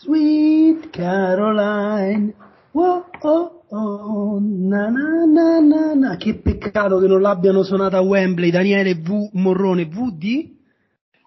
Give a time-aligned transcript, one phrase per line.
[0.00, 2.32] Sweet Caroline.
[2.70, 6.16] Oh, oh, oh, na, na, na, na.
[6.16, 8.50] Che peccato che non l'abbiano suonata a Wembley.
[8.50, 9.30] Daniele V.
[9.32, 10.56] Morrone, V di?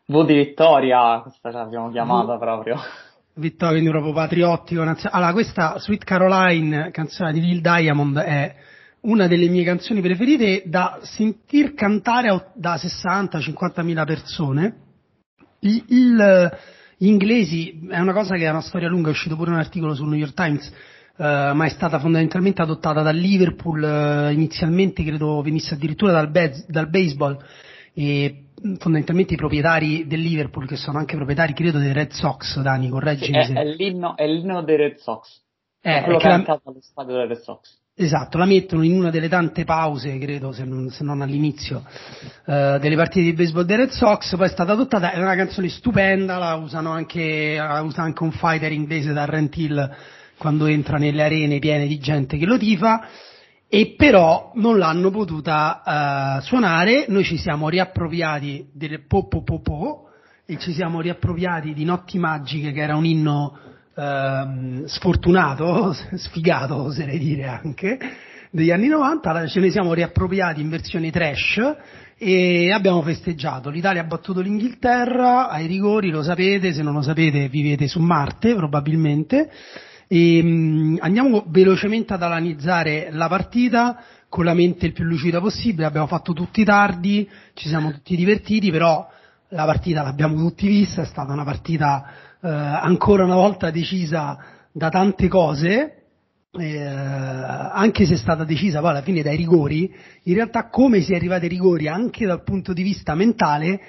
[0.05, 2.39] V di Vittoria, questa l'abbiamo chiamata v.
[2.39, 2.77] proprio.
[3.33, 4.81] Vittoria, quindi proprio patriottico.
[4.81, 8.55] Allora, questa Sweet Caroline, canzone di Lil Diamond, è
[9.01, 14.75] una delle mie canzoni preferite da sentir cantare da 60-50 mila persone.
[15.59, 16.51] Il, il,
[17.01, 19.95] gli inglesi è una cosa che ha una storia lunga, è uscito pure un articolo
[19.95, 20.71] sul New York Times,
[21.17, 21.23] uh,
[21.55, 26.91] ma è stata fondamentalmente adottata dal Liverpool, uh, inizialmente credo venisse addirittura dal, bez, dal
[26.91, 27.43] baseball
[27.95, 32.89] e fondamentalmente i proprietari del Liverpool, che sono anche proprietari credo dei Red Sox, Dani,
[32.89, 35.41] correggimi sì, è, è, l'inno, è l'inno dei Red Sox.
[35.81, 36.59] Eh, è quello che la...
[36.63, 37.80] allo stadio dei Red Sox.
[38.03, 41.83] Esatto, la mettono in una delle tante pause, credo, se non, se non all'inizio,
[42.45, 45.69] uh, delle partite di baseball dei Red Sox, poi è stata adottata, è una canzone
[45.69, 49.95] stupenda, la usano anche, la usa anche un fighter inglese da Rent Hill
[50.39, 53.07] quando entra nelle arene piene di gente che lo tifa,
[53.67, 59.61] e però non l'hanno potuta uh, suonare, noi ci siamo riappropriati del po po po
[59.61, 60.09] po
[60.47, 63.59] e ci siamo riappropriati di Notti Magiche che era un inno
[63.93, 67.97] uh, sfortunato, sfigato oserei dire anche,
[68.51, 71.59] degli anni 90, ce ne siamo riappropriati in versione trash
[72.17, 73.69] e abbiamo festeggiato.
[73.69, 78.53] L'Italia ha battuto l'Inghilterra ai rigori, lo sapete, se non lo sapete vivete su Marte
[78.53, 79.49] probabilmente.
[80.07, 85.85] E, mh, andiamo velocemente ad analizzare la partita con la mente il più lucida possibile,
[85.85, 89.05] abbiamo fatto tutti tardi, ci siamo tutti divertiti, però
[89.49, 92.05] la partita l'abbiamo tutti vista, è stata una partita
[92.41, 94.37] eh, ancora una volta decisa
[94.71, 96.03] da tante cose,
[96.51, 101.13] eh, anche se è stata decisa poi alla fine dai rigori, in realtà come si
[101.13, 103.79] è arrivati ai rigori anche dal punto di vista mentale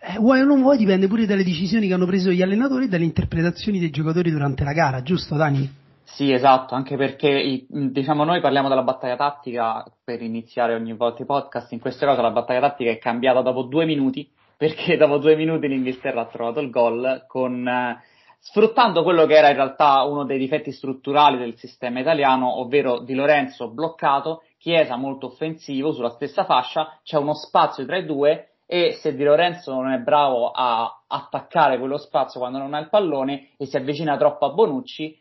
[0.00, 2.88] eh, vuoi o non vuoi dipende pure dalle decisioni che hanno preso gli allenatori e
[2.88, 5.68] dalle interpretazioni dei giocatori durante la gara, giusto Dani?
[6.04, 11.26] Sì, esatto, anche perché diciamo noi parliamo della battaglia tattica per iniziare ogni volta i
[11.26, 15.36] podcast, in questo caso la battaglia tattica è cambiata dopo due minuti, perché dopo due
[15.36, 18.02] minuti l'Inghilterra ha trovato il gol con, eh,
[18.40, 23.14] sfruttando quello che era in realtà uno dei difetti strutturali del sistema italiano, ovvero Di
[23.14, 28.94] Lorenzo bloccato, Chiesa molto offensivo sulla stessa fascia, c'è uno spazio tra i due e
[29.00, 33.50] se Di Lorenzo non è bravo a attaccare quello spazio quando non ha il pallone
[33.56, 35.16] e si avvicina troppo a Bonucci,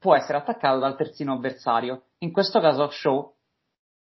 [0.00, 2.04] può essere attaccato dal terzino avversario.
[2.20, 3.34] In questo caso Shaw,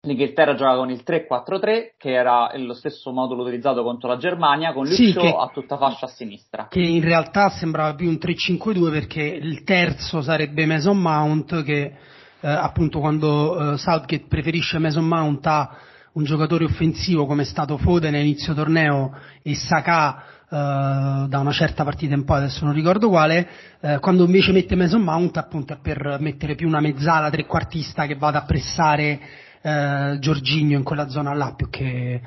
[0.03, 4.85] l'Inghilterra gioca con il 3-4-3, che era lo stesso modulo utilizzato contro la Germania, con
[4.85, 6.69] Luke sì, a tutta fascia a sinistra.
[6.69, 11.93] Che in realtà sembrava più un 3-5-2 perché il terzo sarebbe Mason Mount, che
[12.41, 15.77] eh, appunto quando eh, Southgate preferisce Mason Mount a
[16.13, 21.53] un giocatore offensivo come è stato Foden a inizio torneo e Saka Uh, da una
[21.53, 23.47] certa partita in poi, adesso non ricordo quale,
[23.81, 28.15] uh, quando invece mette Mason Mount appunto è per mettere più una mezzala trequartista che
[28.15, 29.21] vada a pressare
[29.63, 32.21] uh, Giorginio in quella zona là più che,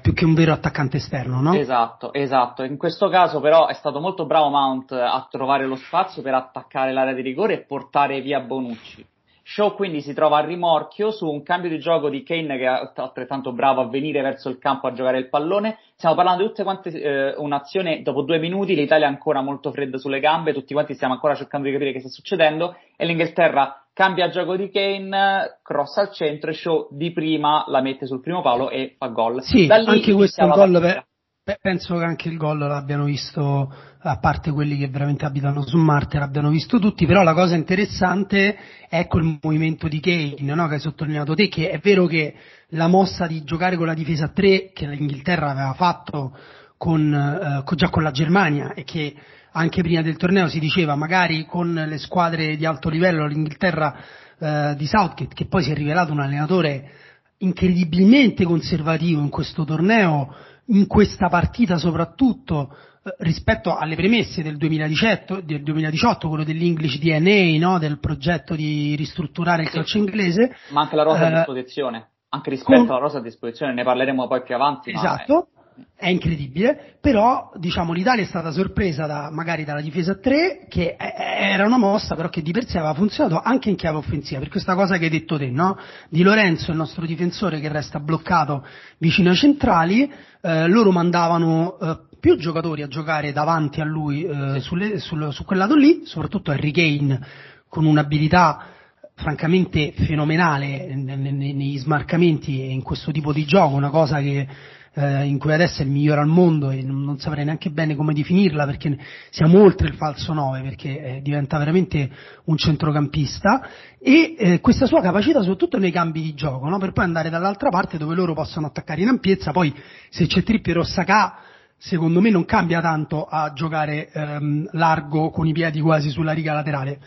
[0.00, 1.54] più che un vero attaccante esterno, no?
[1.54, 2.62] Esatto, esatto.
[2.62, 6.92] In questo caso però è stato molto bravo Mount a trovare lo spazio per attaccare
[6.92, 9.06] l'area di rigore e portare via Bonucci.
[9.42, 12.90] Shaw quindi si trova a rimorchio su un cambio di gioco di Kane che è
[12.94, 15.78] altrettanto bravo a venire verso il campo a giocare il pallone.
[15.96, 19.98] Stiamo parlando di tutte quante eh, un'azione dopo due minuti, l'Italia è ancora molto fredda
[19.98, 24.30] sulle gambe, tutti quanti stiamo ancora cercando di capire che sta succedendo e l'Inghilterra cambia
[24.30, 28.70] gioco di Kane, cross al centro e Shaw di prima la mette sul primo palo
[28.70, 29.42] e fa gol.
[29.42, 31.04] Sì, anche questo gol
[31.42, 35.76] per, penso che anche il gol l'abbiano visto, a parte quelli che veramente abitano su
[35.76, 38.56] Marte, l'abbiano visto tutti, però la cosa interessante
[38.88, 40.66] è quel movimento di Kane, no?
[40.66, 42.34] che hai sottolineato te, che è vero che
[42.68, 46.34] la mossa di giocare con la difesa a 3 che l'Inghilterra aveva fatto
[46.78, 49.14] con, eh, già con la Germania e che
[49.52, 53.96] anche prima del torneo si diceva magari con le squadre di alto livello l'Inghilterra
[54.38, 56.90] eh, di Southgate, che poi si è rivelato un allenatore
[57.38, 60.34] incredibilmente conservativo in questo torneo,
[60.66, 67.58] in questa partita soprattutto eh, rispetto alle premesse del 2018, del 2018 quello dell'English DNA,
[67.58, 67.78] no?
[67.78, 70.54] del progetto di ristrutturare il calcio inglese.
[70.70, 72.90] Ma anche la rosa eh, a disposizione, anche rispetto con...
[72.90, 74.90] alla rosa a disposizione, ne parleremo poi più avanti.
[74.90, 75.48] Esatto.
[75.54, 75.59] Ma
[75.96, 80.96] è incredibile, però diciamo l'Italia è stata sorpresa da, magari dalla difesa a 3 che
[80.98, 84.48] era una mossa però che di per sé aveva funzionato anche in chiave offensiva, per
[84.48, 85.76] questa cosa che hai detto te, no?
[86.08, 88.64] Di Lorenzo, il nostro difensore che resta bloccato
[88.98, 90.10] vicino ai centrali,
[90.40, 95.44] eh, loro mandavano eh, più giocatori a giocare davanti a lui eh, sulle, sul, su
[95.44, 97.20] quel lato lì, soprattutto Harry Kane
[97.68, 98.66] con un'abilità
[99.14, 104.48] francamente fenomenale negli smarcamenti e in questo tipo di gioco, una cosa che
[104.94, 108.12] eh, in cui adesso è il migliore al mondo e non, saprei neanche bene come
[108.12, 108.98] definirla perché
[109.30, 112.10] siamo oltre il falso 9 perché eh, diventa veramente
[112.44, 113.68] un centrocampista
[114.00, 116.78] e eh, questa sua capacità soprattutto nei cambi di gioco no?
[116.78, 119.72] per poi andare dall'altra parte dove loro possono attaccare in ampiezza poi
[120.08, 121.38] se c'è Trippier o Saka
[121.76, 126.52] secondo me non cambia tanto a giocare ehm, largo con i piedi quasi sulla riga
[126.52, 126.98] laterale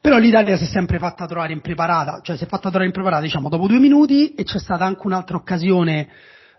[0.00, 3.48] però l'Italia si è sempre fatta trovare impreparata, cioè si è fatta trovare impreparata diciamo
[3.48, 6.08] dopo due minuti e c'è stata anche un'altra occasione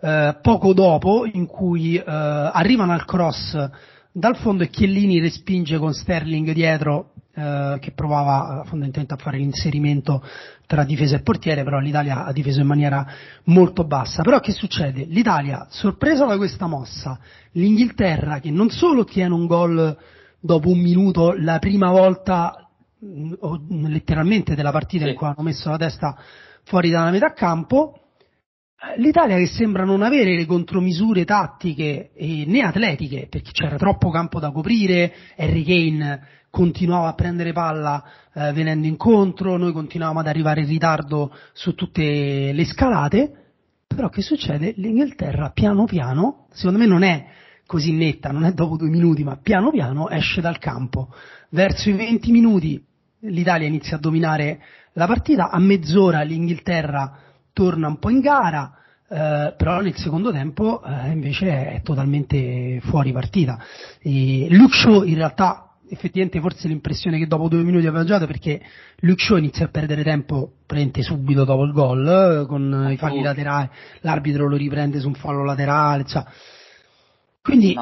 [0.02, 3.70] eh, poco dopo in cui eh, arrivano al cross
[4.18, 9.38] dal fondo e Chiellini respinge con Sterling dietro eh, che provava eh, fondamentalmente a fare
[9.38, 10.24] l'inserimento
[10.66, 13.06] tra difesa e portiere, però l'Italia ha difeso in maniera
[13.44, 14.24] molto bassa.
[14.24, 15.06] Però che succede?
[15.06, 17.20] L'Italia, sorpresa da questa mossa,
[17.52, 19.96] l'Inghilterra che non solo ottiene un gol
[20.40, 22.68] dopo un minuto la prima volta
[23.40, 25.12] o letteralmente della partita sì.
[25.12, 26.18] in cui hanno messo la testa
[26.64, 28.07] fuori dalla metà campo.
[28.98, 34.40] L'Italia che sembra non avere le contromisure tattiche e né atletiche, perché c'era troppo campo
[34.40, 38.04] da coprire, Harry Kane continuava a prendere palla
[38.34, 43.32] eh, venendo incontro, noi continuavamo ad arrivare in ritardo su tutte le scalate,
[43.88, 44.74] però che succede?
[44.78, 47.26] L'Inghilterra piano piano, secondo me non è
[47.66, 51.12] così netta, non è dopo due minuti, ma piano piano esce dal campo.
[51.50, 52.86] Verso i 20 minuti
[53.22, 54.62] l'Italia inizia a dominare
[54.94, 57.26] la partita, a mezz'ora l'Inghilterra
[57.58, 58.72] torna un po' in gara,
[59.10, 63.60] eh, però nel secondo tempo eh, invece è totalmente fuori partita.
[64.00, 68.62] E Luke Shaw in realtà effettivamente forse l'impressione che dopo due minuti aveva giocato perché
[68.98, 73.70] Luke Shaw inizia a perdere tempo praticamente subito dopo il gol con i falli laterali,
[74.02, 76.24] l'arbitro lo riprende su un fallo laterale, cioè.
[77.42, 77.76] quindi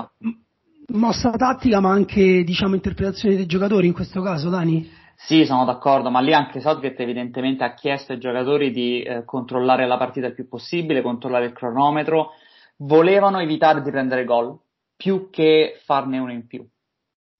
[0.94, 5.04] mossa tattica ma anche diciamo interpretazione dei giocatori in questo caso Dani?
[5.17, 9.88] Sì, sono d'accordo, ma lì anche Southgate evidentemente ha chiesto ai giocatori di eh, controllare
[9.88, 12.31] la partita il più possibile, controllare il cronometro,
[12.77, 14.57] volevano evitare di prendere gol
[14.95, 16.67] più che farne uno in più.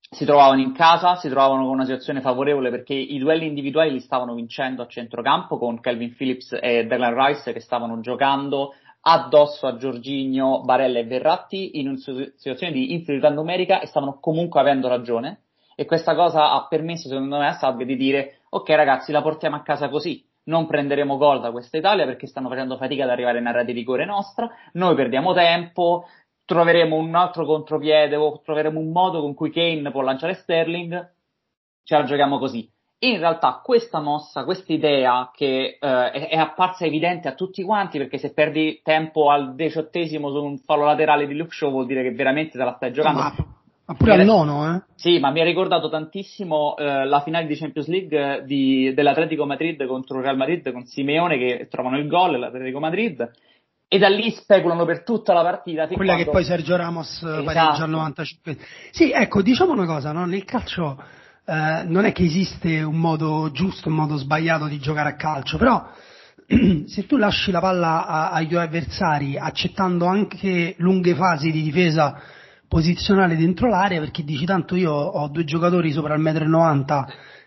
[0.10, 4.00] Si trovavano in casa, si trovavano con una situazione favorevole perché i duelli individuali li
[4.00, 9.76] stavano vincendo a centrocampo con Calvin Phillips e Declan Rice che stavano giocando addosso a
[9.76, 15.45] Giorginio, Barella e Verratti in una situazione di inferiorità numerica e stavano comunque avendo ragione
[15.76, 19.58] e questa cosa ha permesso secondo me a Southgate di dire ok ragazzi la portiamo
[19.58, 23.40] a casa così, non prenderemo gol da questa Italia perché stanno facendo fatica ad arrivare
[23.40, 26.06] in area di rigore nostra, noi perdiamo tempo,
[26.46, 31.14] troveremo un altro contropiede o troveremo un modo con cui Kane può lanciare Sterling,
[31.84, 32.72] ce la giochiamo così.
[33.00, 37.98] In realtà questa mossa, questa idea che eh, è, è, apparsa evidente a tutti quanti
[37.98, 42.02] perché se perdi tempo al diciottesimo su un fallo laterale di Luke Show vuol dire
[42.04, 43.20] che veramente te la stai giocando.
[43.20, 43.34] Ma
[43.88, 44.82] ma pure al nono, eh?
[44.96, 49.86] Sì, ma mi ha ricordato tantissimo eh, la finale di Champions League di, dell'Atletico Madrid
[49.86, 53.32] contro il Real Madrid con Simeone che trovano il gol, l'Atletico Madrid,
[53.88, 55.86] e da lì speculano per tutta la partita.
[55.88, 56.24] Quella quando...
[56.24, 57.44] che poi Sergio Ramos esatto.
[57.44, 58.58] pareggia al 95.
[58.90, 60.26] Sì, ecco, diciamo una cosa, no?
[60.26, 60.98] nel calcio
[61.46, 65.60] eh, non è che esiste un modo giusto, un modo sbagliato di giocare a calcio,
[65.60, 65.88] però
[66.88, 72.20] se tu lasci la palla ai tuoi avversari accettando anche lunghe fasi di difesa
[72.68, 77.06] posizionare dentro l'area perché dici tanto io ho due giocatori sopra il 1,90 m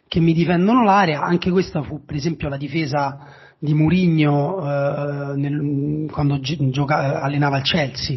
[0.08, 3.26] che mi difendono l'area, anche questa fu per esempio la difesa
[3.58, 8.16] di Murigno eh, quando gioca, allenava il Chelsea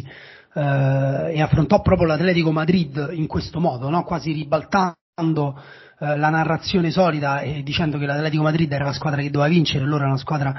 [0.54, 4.04] eh, e affrontò proprio l'Atletico Madrid in questo modo, no?
[4.04, 5.60] quasi ribaltando
[5.98, 9.84] eh, la narrazione solida e dicendo che l'Atletico Madrid era la squadra che doveva vincere,
[9.84, 10.54] loro era una squadra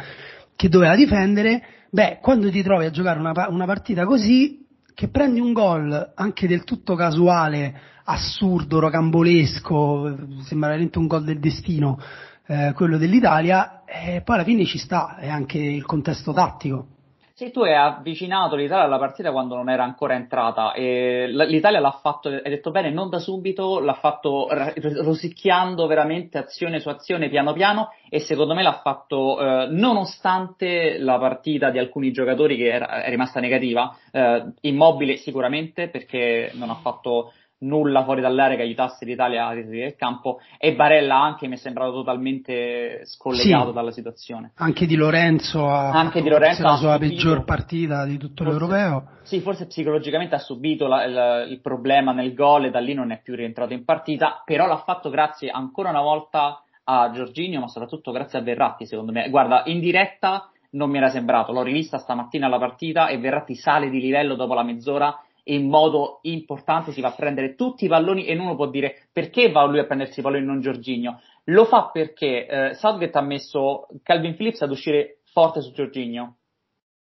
[0.55, 4.62] che doveva difendere, beh quando ti trovi a giocare una, una partita così
[4.93, 11.39] che prendi un gol anche del tutto casuale, assurdo, rocambolesco, sembra veramente un gol del
[11.39, 11.99] destino,
[12.45, 16.92] eh, quello dell'Italia, e poi alla fine ci sta, è anche il contesto tattico.
[17.35, 21.97] Sì, tu hai avvicinato l'Italia alla partita quando non era ancora entrata e l'Italia l'ha
[21.99, 27.53] fatto, hai detto bene, non da subito, l'ha fatto rosicchiando veramente azione su azione piano
[27.53, 33.01] piano e secondo me l'ha fatto eh, nonostante la partita di alcuni giocatori che era,
[33.01, 39.05] è rimasta negativa, eh, immobile sicuramente perché non ha fatto nulla fuori dall'area che aiutasse
[39.05, 43.91] l'Italia a risalire il campo e Barella anche mi è sembrato totalmente scollegato sì, dalla
[43.91, 44.51] situazione.
[44.55, 48.59] Anche Di Lorenzo ha anche Di Lorenzo la sua subito, peggior partita di tutto forse,
[48.59, 49.07] l'europeo.
[49.23, 53.11] Sì, forse psicologicamente ha subito la, il, il, problema nel gol e da lì non
[53.11, 57.67] è più rientrato in partita, però l'ha fatto grazie ancora una volta a Giorginio, ma
[57.67, 59.29] soprattutto grazie a Verratti, secondo me.
[59.29, 63.89] Guarda, in diretta non mi era sembrato, l'ho rivista stamattina la partita e Verratti sale
[63.89, 68.25] di livello dopo la mezz'ora in modo importante si va a prendere tutti i palloni
[68.25, 71.21] e uno può dire perché va lui a prendersi i palloni e non Giorginio?
[71.45, 76.37] Lo fa perché eh, Southgate ha messo Calvin Phillips ad uscire forte su Giorginio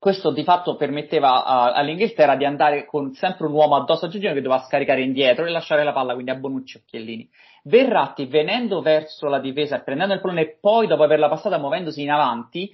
[0.02, 4.32] questo di fatto permetteva a, all'Inghilterra di andare con sempre un uomo addosso a Giorgino
[4.32, 7.30] che doveva scaricare indietro e lasciare la palla, quindi a Bonucci e Chiellini.
[7.62, 12.02] Verratti venendo verso la difesa e prendendo il pallone e poi dopo averla passata muovendosi
[12.02, 12.68] in avanti,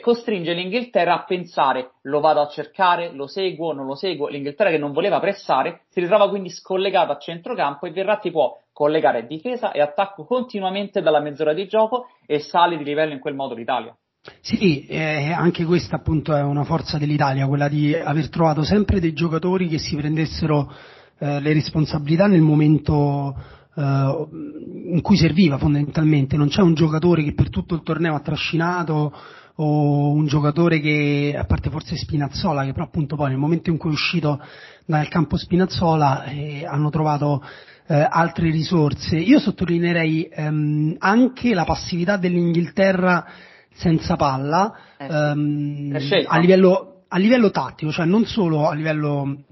[0.00, 4.28] costringe l'Inghilterra a pensare lo vado a cercare, lo seguo, non lo seguo.
[4.28, 9.26] L'Inghilterra che non voleva pressare si ritrova quindi scollegata a centrocampo e Verratti può collegare
[9.26, 13.54] difesa e attacco continuamente dalla mezz'ora di gioco e sale di livello in quel modo
[13.54, 13.96] l'Italia.
[14.40, 19.12] Sì, eh, anche questa appunto è una forza dell'Italia, quella di aver trovato sempre dei
[19.12, 20.72] giocatori che si prendessero
[21.18, 23.34] eh, le responsabilità nel momento
[23.76, 26.36] eh, in cui serviva fondamentalmente.
[26.36, 29.12] Non c'è un giocatore che per tutto il torneo ha trascinato
[29.56, 33.76] o un giocatore che, a parte forse Spinazzola, che però appunto poi nel momento in
[33.76, 34.40] cui è uscito
[34.84, 37.42] dal campo Spinazzola eh, hanno trovato
[37.86, 39.16] eh, altre risorse.
[39.16, 43.26] Io sottolineerei ehm, anche la passività dell'Inghilterra
[43.74, 49.44] senza palla eh, ehm, a, livello, a, livello, tattico, cioè non solo a livello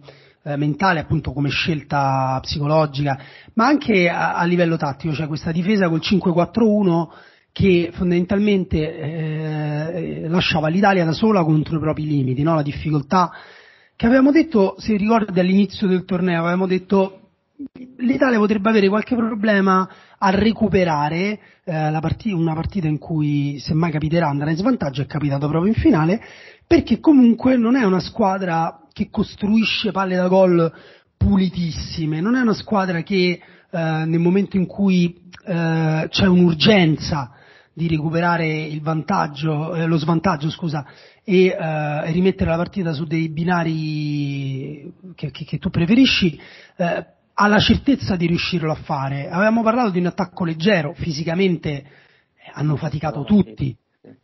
[0.42, 3.18] eh, mentale appunto come scelta psicologica,
[3.54, 7.08] ma anche a, a, livello tattico, cioè questa difesa col 5-4-1
[7.52, 12.54] che fondamentalmente eh, lasciava l'Italia da sola contro i propri limiti, no?
[12.54, 13.30] la difficoltà
[13.94, 17.18] che avevamo detto, se ricordi all'inizio del torneo, avevamo detto
[17.98, 23.92] l'Italia potrebbe avere qualche problema a recuperare eh, partita, una partita in cui se mai
[23.92, 26.20] capiterà andrà in svantaggio, è capitato proprio in finale,
[26.66, 30.72] perché comunque non è una squadra che costruisce palle da gol
[31.16, 33.40] pulitissime, non è una squadra che
[33.70, 37.30] eh, nel momento in cui eh, c'è un'urgenza
[37.74, 40.86] di recuperare il vantaggio, eh, lo svantaggio scusa,
[41.24, 46.38] e, eh, rimettere la partita su dei binari che, che, che tu preferisci,
[46.76, 49.28] eh, ha la certezza di riuscirlo a fare.
[49.30, 51.84] Avevamo parlato di un attacco leggero, fisicamente eh,
[52.52, 53.74] hanno faticato tutti.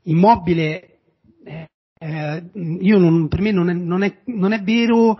[0.04, 0.98] Immobile,
[1.44, 1.68] eh,
[2.00, 2.50] eh,
[2.80, 5.18] io non, per me non è, non, è, non è, vero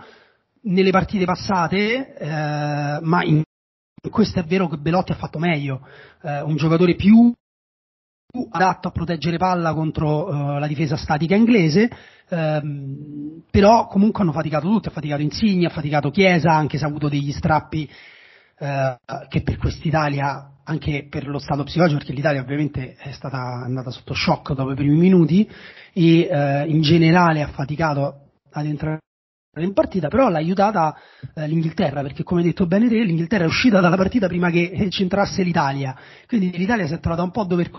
[0.61, 3.41] nelle partite passate, ma in,
[4.09, 5.81] questo è vero che Belotti ha fatto meglio.
[6.21, 7.33] Un giocatore più
[8.51, 11.89] adatto a proteggere palla contro uh, la difesa statica inglese,
[12.29, 16.87] ehm, però comunque hanno faticato tutti, ha faticato Insigne, ha faticato Chiesa, anche se ha
[16.87, 17.89] avuto degli strappi
[18.59, 18.97] eh,
[19.29, 24.13] che per quest'Italia, anche per lo stato psicologico, perché l'Italia ovviamente è stata andata sotto
[24.13, 25.49] shock dopo i primi minuti
[25.93, 28.99] e eh, in generale ha faticato ad entrare
[29.57, 30.95] in partita, però l'ha aiutata
[31.33, 35.41] eh, l'Inghilterra, perché come detto bene te, l'Inghilterra è uscita dalla partita prima che centrasse
[35.41, 37.71] l'Italia, quindi l'Italia si è trovata un po' a dover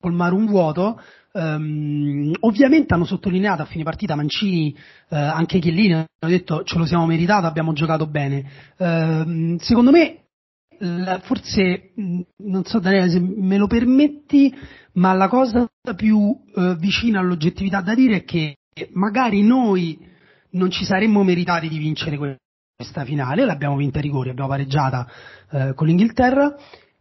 [0.00, 1.00] colmare un vuoto.
[1.32, 4.74] Um, ovviamente hanno sottolineato a fine partita Mancini,
[5.10, 8.44] uh, anche Chiellini, hanno detto ce lo siamo meritato, abbiamo giocato bene.
[8.76, 10.24] Uh, secondo me,
[10.78, 14.52] la, forse, non so Daniele se me lo permetti,
[14.94, 18.56] ma la cosa più uh, vicina all'oggettività da dire è che
[18.92, 19.98] magari noi
[20.52, 22.18] non ci saremmo meritati di vincere
[22.76, 25.06] questa finale, l'abbiamo vinta a rigori, abbiamo pareggiata
[25.50, 26.56] eh, con l'Inghilterra,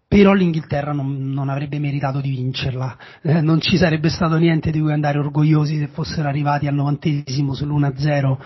[0.10, 4.80] però l'Inghilterra non, non avrebbe meritato di vincerla, eh, non ci sarebbe stato niente di
[4.80, 8.38] cui andare orgogliosi se fossero arrivati al novantesimo sull'1-0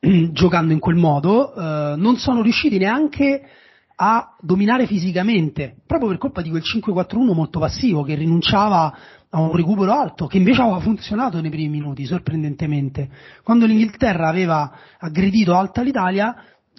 [0.32, 3.42] giocando in quel modo, eh, non sono riusciti neanche
[3.96, 8.96] a dominare fisicamente, proprio per colpa di quel 5-4-1 molto passivo che rinunciava
[9.28, 13.10] a un recupero alto, che invece aveva funzionato nei primi minuti, sorprendentemente.
[13.42, 16.34] Quando l'Inghilterra aveva aggredito alta l'Italia,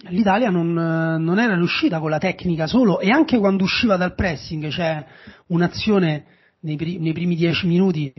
[0.09, 4.67] l'Italia non, non, era riuscita con la tecnica solo e anche quando usciva dal pressing
[4.67, 5.05] c'è
[5.47, 6.25] un'azione
[6.59, 8.13] nei, nei primi dieci minuti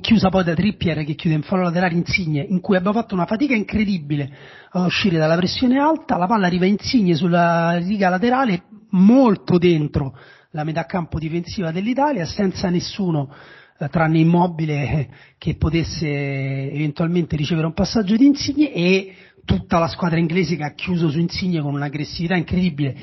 [0.00, 3.26] chiusa poi da Trippier che chiude in fallo laterale Insigne in cui abbiamo fatto una
[3.26, 4.30] fatica incredibile
[4.70, 6.16] a uscire dalla pressione alta.
[6.16, 10.16] La palla arriva Insigne sulla riga laterale molto dentro
[10.52, 13.30] la metà campo difensiva dell'Italia senza nessuno
[13.78, 19.14] eh, tranne Immobile eh, che potesse eventualmente ricevere un passaggio di Insigne e
[19.44, 22.96] tutta la squadra inglese che ha chiuso su Insigne con un'aggressività incredibile.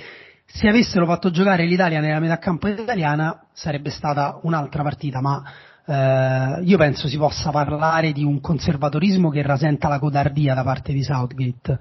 [0.46, 5.43] Se avessero fatto giocare l'Italia nella metà campo italiana sarebbe stata un'altra partita, ma
[5.86, 10.93] eh, io penso si possa parlare di un conservatorismo che rasenta la codardia da parte
[10.93, 11.79] di Southgate.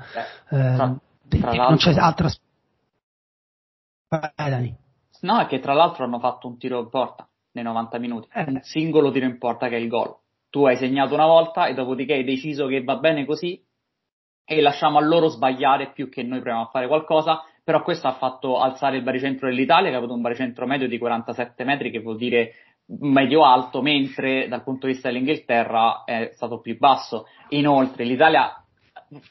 [0.51, 0.97] Eh, tra,
[1.29, 2.29] tra non c'è altra.
[4.09, 4.75] Vai.
[5.21, 8.45] No, è che tra l'altro hanno fatto un tiro in porta nei 90 minuti, eh.
[8.47, 10.15] un singolo tiro in porta che è il gol.
[10.51, 13.63] Tu hai segnato una volta e dopodiché hai deciso che va bene così
[14.51, 18.13] e lasciamo a loro sbagliare più che noi proviamo a fare qualcosa, però questo ha
[18.13, 22.01] fatto alzare il baricentro dell'Italia che ha avuto un baricentro medio di 47 metri che
[22.01, 22.55] vuol dire
[23.01, 27.27] medio alto, mentre dal punto di vista dell'Inghilterra è stato più basso.
[27.51, 28.65] Inoltre l'Italia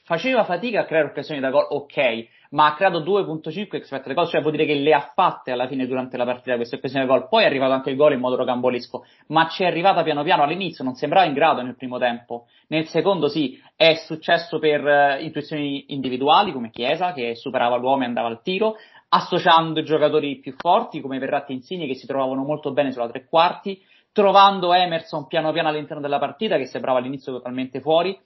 [0.03, 4.41] faceva fatica a creare occasioni da gol, ok, ma ha creato 2.5 expected goal, cioè
[4.41, 7.27] vuol dire che le ha fatte alla fine durante la partita queste occasioni da gol.
[7.27, 10.43] Poi è arrivato anche il gol in modo rocambolesco, ma ci è arrivata piano piano
[10.43, 12.45] all'inizio, non sembrava in grado nel primo tempo.
[12.67, 18.05] Nel secondo sì, è successo per uh, intuizioni individuali come Chiesa che superava l'uomo e
[18.05, 18.75] andava al tiro,
[19.09, 23.25] associando giocatori più forti come Verratti e Insigne che si trovavano molto bene sulla tre
[23.27, 28.17] quarti, trovando Emerson piano piano all'interno della partita che sembrava all'inizio totalmente fuori.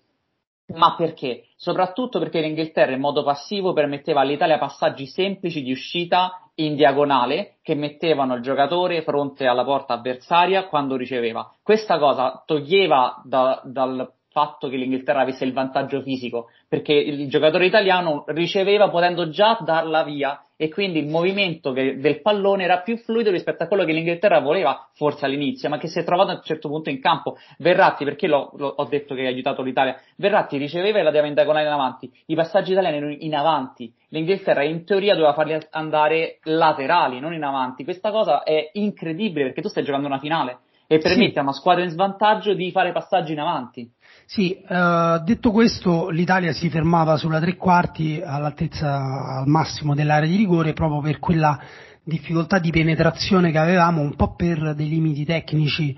[0.68, 1.48] Ma perché?
[1.56, 7.75] Soprattutto perché l'Inghilterra in modo passivo permetteva all'Italia passaggi semplici di uscita in diagonale che
[7.75, 11.51] mettevano il giocatore fronte alla porta avversaria quando riceveva.
[11.62, 17.65] Questa cosa toglieva da, dal fatto che l'Inghilterra avesse il vantaggio fisico, perché il giocatore
[17.65, 22.95] italiano riceveva potendo già darla via e quindi il movimento che, del pallone era più
[22.97, 26.35] fluido rispetto a quello che l'Inghilterra voleva forse all'inizio, ma che si è trovato a
[26.35, 27.35] un certo punto in campo.
[27.57, 31.27] Verratti, perché l'ho, l'ho, ho detto che ha aiutato l'Italia, Verratti riceveva e la deve
[31.27, 35.57] in diagonale in avanti, i passaggi italiani erano in avanti, l'Inghilterra in teoria doveva farli
[35.71, 37.83] andare laterali, non in avanti.
[37.83, 40.59] Questa cosa è incredibile perché tu stai giocando una finale
[40.91, 41.39] e permette sì.
[41.39, 43.89] a una squadra in svantaggio di fare passaggi in avanti.
[44.33, 50.38] Sì, eh, detto questo, l'Italia si fermava sulla tre quarti all'altezza al massimo dell'area di
[50.38, 51.59] rigore proprio per quella
[52.01, 55.93] difficoltà di penetrazione che avevamo, un po' per dei limiti tecnici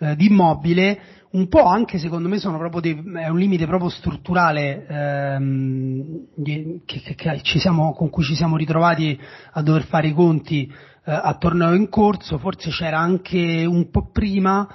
[0.00, 0.98] eh, di immobile,
[1.30, 2.40] un po' anche secondo me
[2.80, 8.56] dei, è un limite proprio strutturale ehm, che, che, che siamo, con cui ci siamo
[8.56, 9.16] ritrovati
[9.52, 14.10] a dover fare i conti eh, a torneo in corso, forse c'era anche un po'
[14.10, 14.66] prima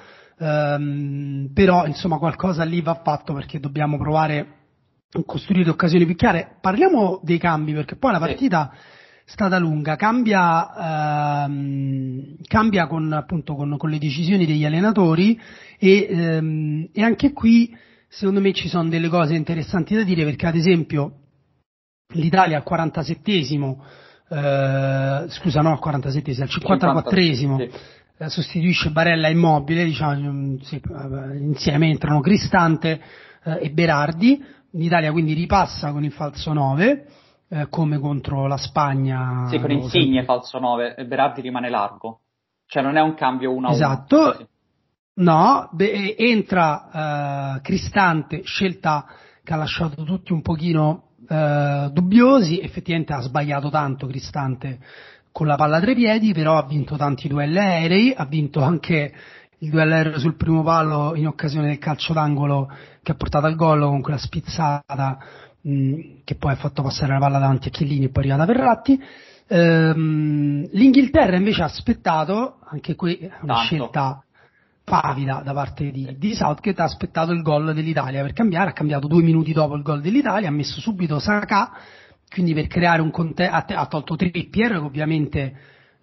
[0.41, 4.39] Um, però insomma qualcosa lì va fatto perché dobbiamo provare
[5.11, 6.55] a costruire occasioni più chiare.
[6.59, 13.53] Parliamo dei cambi perché poi la partita è stata lunga, cambia, um, cambia con, appunto,
[13.53, 15.39] con, con, le decisioni degli allenatori
[15.77, 16.07] e,
[16.39, 20.55] um, e, anche qui secondo me ci sono delle cose interessanti da dire perché ad
[20.55, 21.17] esempio
[22.13, 23.77] l'Italia al 47esimo,
[24.27, 27.57] uh, scusa no al 47esimo, al 54esimo.
[27.57, 27.71] Sì eh,
[28.29, 33.01] sostituisce Barella Immobile, diciamo, eh, insieme entrano Cristante
[33.43, 37.07] eh, e Berardi, l'Italia quindi ripassa con il falso 9
[37.49, 39.47] eh, come contro la Spagna.
[39.49, 42.21] Sì, con Insigne falso 9 e Berardi rimane largo,
[42.67, 43.75] cioè non è un cambio 1 a 1.
[43.75, 44.45] Esatto, sì.
[45.15, 49.05] no, beh, entra Cristante, scelta
[49.43, 51.07] che ha lasciato tutti un pochino
[51.91, 54.79] dubbiosi, effettivamente ha sbagliato tanto Cristante
[55.31, 59.13] con la palla tra i piedi, però ha vinto tanti duelli aerei, ha vinto anche
[59.59, 62.69] il duello aereo sul primo palo in occasione del calcio d'angolo
[63.03, 65.17] che ha portato al gol con quella spizzata
[65.61, 68.51] mh, che poi ha fatto passare la palla davanti a Chiellini e poi è arrivata
[68.51, 69.01] a Verratti.
[69.47, 73.61] Ehm, L'Inghilterra invece ha aspettato, anche qui è una Tanto.
[73.61, 74.23] scelta
[74.83, 79.07] pavida da parte di, di Southgate, ha aspettato il gol dell'Italia per cambiare, ha cambiato
[79.07, 81.71] due minuti dopo il gol dell'Italia, ha messo subito Saka
[82.31, 85.53] quindi per creare un contesto, ha, ha, tolto Trippier ovviamente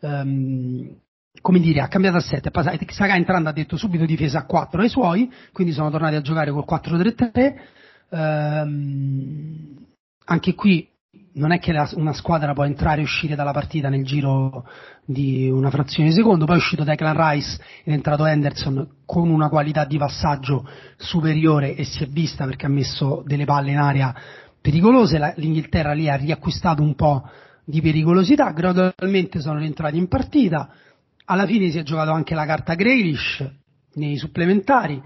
[0.01, 0.95] um,
[1.41, 2.51] come dire, ha cambiato assetto,
[2.89, 6.51] Saga entrando ha detto subito difesa a 4 ai suoi, quindi sono tornati a giocare
[6.51, 7.55] col 4-3-3,
[8.11, 9.77] um,
[10.25, 10.89] anche qui
[11.35, 14.67] non è che la, una squadra può entrare e uscire dalla partita nel giro
[15.05, 19.31] di una frazione di secondo, poi è uscito Declan Rice ed è entrato Henderson con
[19.31, 23.79] una qualità di passaggio superiore e si è vista perché ha messo delle palle in
[23.79, 24.15] aria
[24.69, 27.27] pericolose, l'Inghilterra lì ha riacquistato un po'
[27.65, 30.69] di pericolosità, gradualmente sono rientrati in partita,
[31.25, 33.51] alla fine si è giocato anche la carta Grealish
[33.95, 35.03] nei supplementari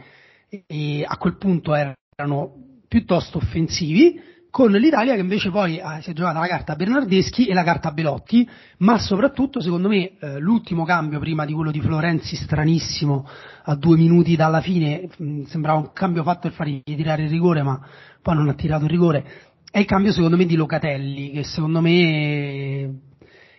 [0.67, 2.55] e a quel punto erano
[2.89, 4.21] piuttosto offensivi,
[4.51, 8.47] con l'Italia che invece poi si è giocata la carta Bernardeschi e la carta Belotti,
[8.79, 13.27] ma soprattutto secondo me eh, l'ultimo cambio prima di quello di Florenzi stranissimo
[13.63, 17.63] a due minuti dalla fine, mh, sembrava un cambio fatto per fargli tirare il rigore
[17.63, 17.81] ma
[18.21, 19.25] poi non ha tirato il rigore,
[19.73, 22.83] è il cambio secondo me di Locatelli, che secondo me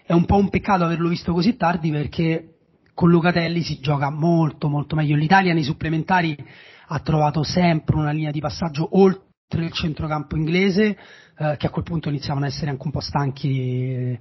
[0.06, 2.50] è un po' un peccato averlo visto così tardi perché
[2.94, 5.16] con Locatelli si gioca molto molto meglio.
[5.16, 6.38] L'Italia nei supplementari
[6.90, 10.96] ha trovato sempre una linea di passaggio oltre il centrocampo inglese,
[11.36, 14.20] eh, che a quel punto iniziavano a essere anche un po' stanchi eh,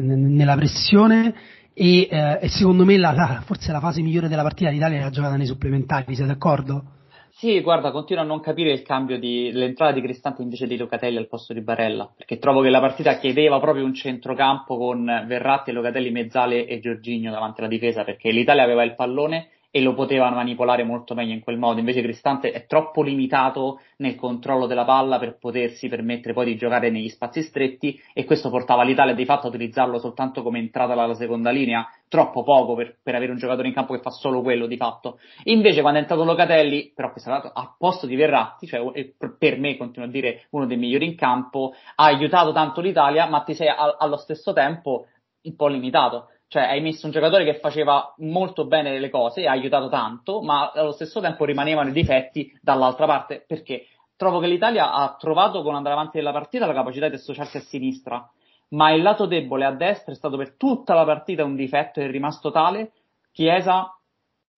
[0.00, 1.34] nella pressione.
[1.74, 5.10] E, eh, e secondo me la, la, forse la fase migliore della partita l'Italia l'ha
[5.10, 6.96] giocata nei supplementari, siete d'accordo?
[7.40, 11.18] Sì, guarda, continuo a non capire il cambio di l'entrata di Cristante invece di Locatelli
[11.18, 15.70] al posto di Barella, perché trovo che la partita chiedeva proprio un centrocampo con Verratti,
[15.70, 20.30] Locatelli, Mezzale e Giorginio davanti alla difesa, perché l'Italia aveva il pallone e lo poteva
[20.30, 21.78] manipolare molto meglio in quel modo.
[21.78, 26.90] Invece Cristante è troppo limitato nel controllo della palla per potersi permettere poi di giocare
[26.90, 31.14] negli spazi stretti e questo portava l'Italia di fatto a utilizzarlo soltanto come entrata dalla
[31.14, 34.66] seconda linea, troppo poco per, per, avere un giocatore in campo che fa solo quello
[34.66, 35.18] di fatto.
[35.44, 38.80] Invece quando è entrato Locatelli, però questo è stato a posto di Verratti, cioè
[39.38, 43.42] per me continuo a dire uno dei migliori in campo, ha aiutato tanto l'Italia, ma
[43.42, 45.06] ti sei allo stesso tempo
[45.42, 49.50] un po' limitato cioè, hai messo un giocatore che faceva molto bene le cose, ha
[49.50, 53.44] aiutato tanto, ma allo stesso tempo rimanevano i difetti dall'altra parte.
[53.46, 53.86] Perché?
[54.16, 57.60] Trovo che l'Italia ha trovato con andare avanti nella partita la capacità di associarsi a
[57.60, 58.28] sinistra,
[58.70, 62.06] ma il lato debole a destra è stato per tutta la partita un difetto e
[62.06, 62.92] è rimasto tale.
[63.30, 63.94] Chiesa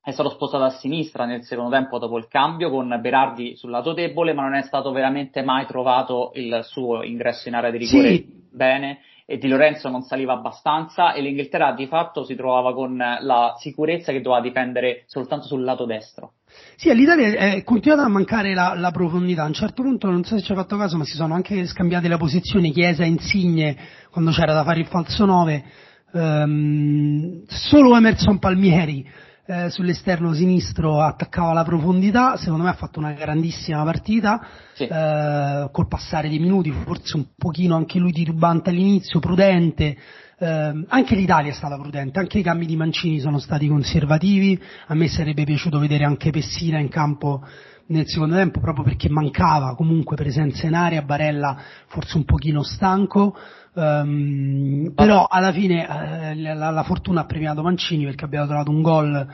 [0.01, 3.93] è stato spostato a sinistra nel secondo tempo dopo il cambio con Berardi sul lato
[3.93, 8.09] debole, ma non è stato veramente mai trovato il suo ingresso in area di rigore
[8.11, 8.27] sì.
[8.51, 9.01] bene
[9.31, 14.11] e Di Lorenzo non saliva abbastanza e l'Inghilterra di fatto si trovava con la sicurezza
[14.11, 16.33] che doveva dipendere soltanto sul lato destro.
[16.75, 19.45] Sì, all'Italia è continuata a mancare la, la, profondità.
[19.45, 21.65] A un certo punto, non so se ci ha fatto caso, ma si sono anche
[21.65, 23.77] scambiate le posizioni Chiesa Insigne
[24.11, 25.65] quando c'era da fare il falso 9.
[26.11, 29.09] Um, solo Emerson Palmieri
[29.51, 34.85] eh, sull'esterno sinistro attaccava la profondità, secondo me ha fatto una grandissima partita, sì.
[34.85, 39.97] eh, col passare dei minuti, forse un pochino anche lui titubante all'inizio, prudente,
[40.39, 44.95] eh, anche l'Italia è stata prudente, anche i cambi di Mancini sono stati conservativi, a
[44.95, 47.43] me sarebbe piaciuto vedere anche Pessina in campo
[47.87, 53.37] nel secondo tempo proprio perché mancava comunque presenza in aria, Barella forse un pochino stanco,
[53.73, 58.83] Um, però alla fine eh, la, la, fortuna ha premiato Mancini perché abbiamo trovato un
[58.83, 59.29] gol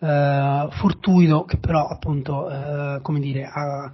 [0.00, 3.90] eh, fortuito che però appunto eh, come dire ha,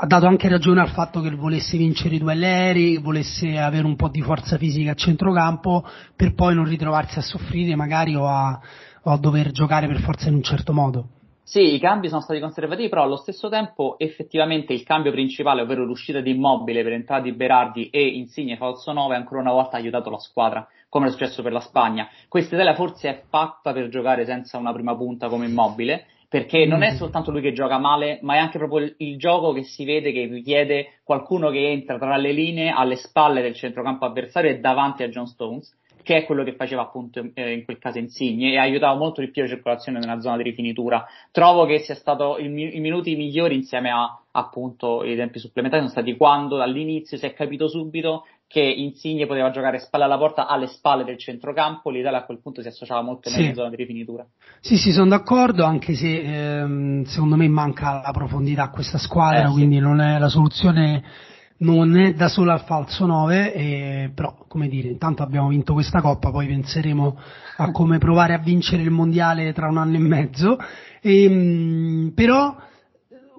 [0.00, 3.96] ha, dato anche ragione al fatto che volesse vincere i duelli aerei, volesse avere un
[3.96, 8.60] po' di forza fisica a centrocampo per poi non ritrovarsi a soffrire magari o a,
[9.02, 11.08] o a dover giocare per forza in un certo modo.
[11.48, 15.82] Sì, i cambi sono stati conservativi, però allo stesso tempo effettivamente il cambio principale, ovvero
[15.82, 19.80] l'uscita di Immobile per entrata di Berardi e Insigne falso 9, ancora una volta ha
[19.80, 22.06] aiutato la squadra, come è successo per la Spagna.
[22.28, 26.82] Questa Italia forse è fatta per giocare senza una prima punta come Immobile, perché non
[26.82, 26.96] è mm.
[26.96, 30.12] soltanto lui che gioca male, ma è anche proprio il, il, gioco che si vede
[30.12, 35.02] che richiede qualcuno che entra tra le linee alle spalle del centrocampo avversario e davanti
[35.02, 35.74] a John Stones
[36.08, 39.30] che è quello che faceva appunto eh, in quel caso Insigne e aiutava molto di
[39.30, 41.04] più la circolazione nella zona di rifinitura.
[41.30, 45.92] Trovo che sia stato il, i minuti migliori insieme a appunto i tempi supplementari sono
[45.92, 50.68] stati quando dall'inizio si è capito subito che Insigne poteva giocare spalle alla porta alle
[50.68, 53.48] spalle del centrocampo, l'Italia a quel punto si associava molto meglio sì.
[53.50, 54.26] in zona di rifinitura.
[54.60, 59.48] Sì, sì, sono d'accordo, anche se ehm, secondo me manca la profondità a questa squadra,
[59.48, 59.82] eh, quindi sì.
[59.82, 64.88] non è la soluzione non è da sola al falso 9, eh, però come dire,
[64.88, 67.18] intanto abbiamo vinto questa coppa, poi penseremo
[67.56, 70.56] a come provare a vincere il mondiale tra un anno e mezzo.
[71.00, 72.56] E, ehm, mh, però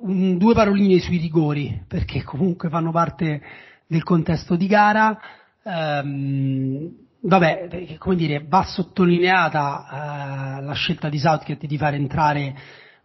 [0.01, 3.41] un, due paroline sui rigori, perché comunque fanno parte
[3.87, 5.17] del contesto di gara.
[5.63, 12.55] Um, vabbè, come dire, va sottolineata uh, la scelta di Southgate di fare entrare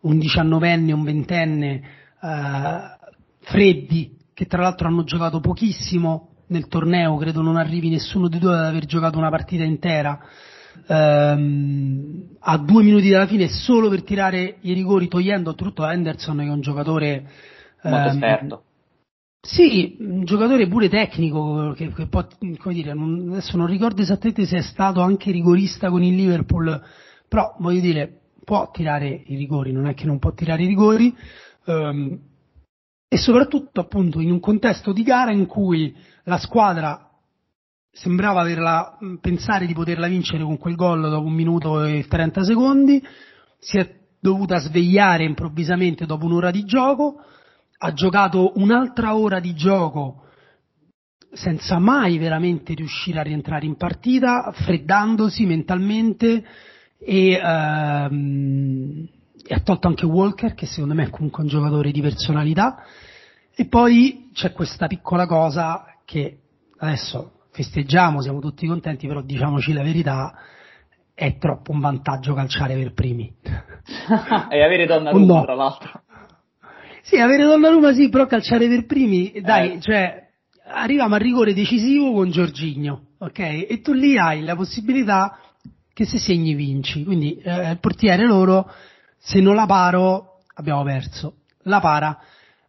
[0.00, 1.83] un diciannovenne un ventenne
[2.20, 2.29] uh,
[3.40, 8.55] freddi che tra l'altro hanno giocato pochissimo nel torneo, credo non arrivi nessuno di due
[8.55, 10.18] ad aver giocato una partita intera.
[10.88, 16.42] Ehm, a due minuti dalla fine solo per tirare i rigori togliendo tutto Henderson che
[16.42, 17.31] è un giocatore
[17.85, 18.64] molto ehm, esperto
[19.47, 24.47] sì, un giocatore pure tecnico che, che può, come dire, non, adesso non ricordo esattamente
[24.47, 26.83] se è stato anche rigorista con il Liverpool,
[27.29, 31.14] però voglio dire, può tirare i rigori, non è che non può tirare i rigori.
[31.66, 32.18] Um,
[33.09, 37.09] e soprattutto appunto in un contesto di gara in cui la squadra
[37.90, 43.03] sembrava averla, pensare di poterla vincere con quel gol dopo un minuto e 30 secondi,
[43.59, 43.88] si è
[44.19, 47.21] dovuta svegliare improvvisamente dopo un'ora di gioco,
[47.77, 50.23] ha giocato un'altra ora di gioco
[51.35, 56.45] senza mai veramente riuscire a rientrare in partita, freddandosi mentalmente
[56.99, 59.04] e, ehm,
[59.46, 62.83] e ha tolto anche Walker, che secondo me è comunque un giocatore di personalità.
[63.54, 66.38] E poi c'è questa piccola cosa che
[66.78, 70.35] adesso festeggiamo, siamo tutti contenti, però diciamoci la verità,
[71.14, 73.33] è troppo un vantaggio calciare per primi.
[74.50, 75.44] e avere Donnarumma, no.
[75.44, 76.02] tra l'altro.
[77.02, 79.80] Sì, avere Donnarumma sì, però calciare per primi, dai, eh.
[79.80, 80.26] cioè,
[80.66, 83.38] arriviamo al rigore decisivo con Giorgigno, ok?
[83.38, 85.38] E tu lì hai la possibilità
[85.92, 88.68] che se segni vinci, quindi eh, il portiere loro,
[89.24, 91.37] se non la paro, abbiamo perso.
[91.62, 92.20] La para,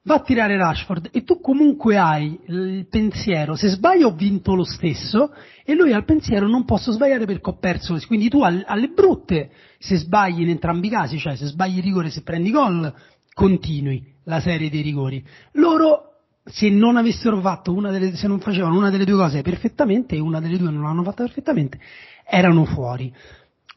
[0.03, 4.63] va a tirare Rashford e tu comunque hai il pensiero, se sbaglio ho vinto lo
[4.63, 5.33] stesso
[5.65, 9.51] e lui ha il pensiero non posso sbagliare perché ho perso, quindi tu alle brutte,
[9.79, 12.93] se sbagli in entrambi i casi, cioè se sbagli rigore, se prendi gol,
[13.33, 15.21] continui la serie dei rigori.
[15.53, 16.11] Loro
[16.45, 20.19] se non avessero fatto una delle, se non facevano una delle due cose perfettamente e
[20.19, 21.79] una delle due non l'hanno fatta perfettamente,
[22.25, 23.13] erano fuori.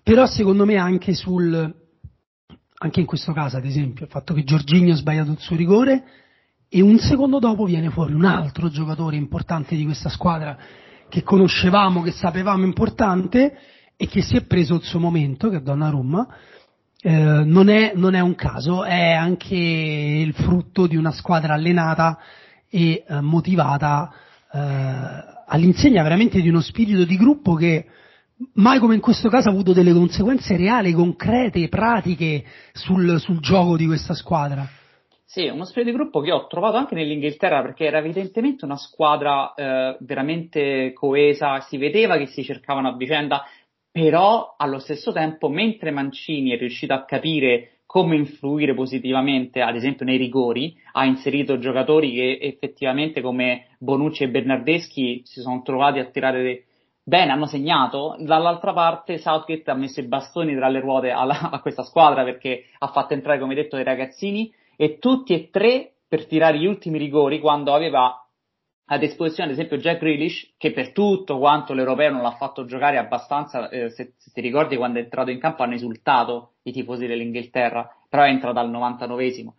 [0.01, 1.75] Però secondo me anche sul,
[2.79, 6.05] anche in questo caso ad esempio, il fatto che Giorginio ha sbagliato il suo rigore
[6.69, 10.57] e un secondo dopo viene fuori un altro giocatore importante di questa squadra
[11.09, 13.59] che conoscevamo, che sapevamo importante
[13.97, 16.29] e che si è preso il suo momento, che è Donnarumma,
[17.01, 17.11] eh,
[17.45, 22.19] non, è, non è un caso, è anche il frutto di una squadra allenata
[22.69, 24.13] e eh, motivata
[24.53, 24.59] eh,
[25.47, 27.87] all'insegna veramente di uno spirito di gruppo che
[28.55, 33.77] mai come in questo caso ha avuto delle conseguenze reali, concrete, pratiche sul, sul gioco
[33.77, 34.67] di questa squadra.
[35.25, 39.53] Sì, uno spirito di gruppo che ho trovato anche nell'Inghilterra perché era evidentemente una squadra
[39.53, 43.45] eh, veramente coesa, si vedeva che si cercavano a vicenda,
[43.91, 50.05] però allo stesso tempo, mentre Mancini è riuscito a capire come influire positivamente, ad esempio
[50.05, 56.05] nei rigori, ha inserito giocatori che effettivamente come Bonucci e Bernardeschi si sono trovati a
[56.07, 56.68] tirare
[57.09, 61.61] bene, hanno segnato, dall'altra parte Southgate ha messo i bastoni tra le ruote alla, a
[61.61, 66.27] questa squadra perché ha fatto entrare, come detto, dei ragazzini e tutti e tre per
[66.27, 68.23] tirare gli ultimi rigori quando aveva
[68.91, 72.97] a disposizione ad esempio Jack Grealish che per tutto quanto l'europeo non l'ha fatto giocare
[72.97, 77.07] abbastanza eh, se, se, ti ricordi quando è entrato in campo hanno esultato i tifosi
[77.07, 79.53] dell'Inghilterra però è entrato al 99esimo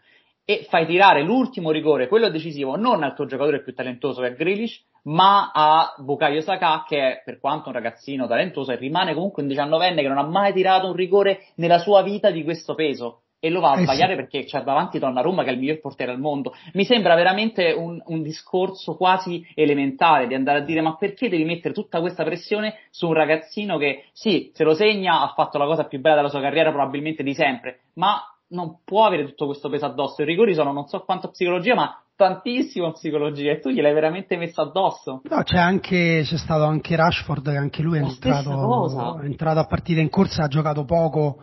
[0.49, 4.33] e fai tirare l'ultimo rigore, quello decisivo, non al tuo giocatore più talentuoso che è
[4.33, 9.49] Grealish, ma a Bukayo Saka che è, per quanto un ragazzino talentuoso, rimane comunque un
[9.49, 13.49] diciannovenne che non ha mai tirato un rigore nella sua vita di questo peso e
[13.49, 14.21] lo va a eh sbagliare sì.
[14.21, 16.53] perché c'è davanti Donnarumma che è il miglior portiere al mondo.
[16.73, 21.45] Mi sembra veramente un, un, discorso quasi elementare di andare a dire ma perché devi
[21.45, 25.65] mettere tutta questa pressione su un ragazzino che sì, se lo segna ha fatto la
[25.65, 29.69] cosa più bella della sua carriera probabilmente di sempre, ma non può avere tutto questo
[29.69, 30.21] peso addosso.
[30.21, 34.59] I rigori sono non so quanto psicologia, ma tantissimo psicologia e tu gliel'hai veramente messo
[34.59, 35.21] addosso.
[35.23, 39.63] No, c'è anche, c'è stato anche Rashford che anche lui è entrato, è entrato, a
[39.63, 41.41] partita in corsa, ha giocato poco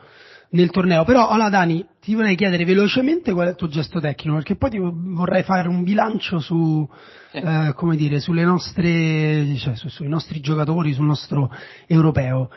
[0.51, 1.05] nel torneo.
[1.05, 4.69] Però, allora Dani, ti vorrei chiedere velocemente qual è il tuo gesto tecnico, perché poi
[4.69, 6.87] ti vorrei fare un bilancio su,
[7.31, 7.39] sì.
[7.39, 11.51] eh, come dire, sulle nostre, cioè, su, sui nostri giocatori, sul nostro
[11.87, 12.51] europeo.